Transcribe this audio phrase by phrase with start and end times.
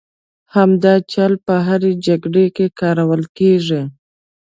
[0.55, 3.81] همدا چل په هرې جګړې کې کارول کېږي.